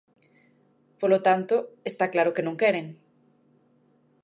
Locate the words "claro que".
2.13-2.45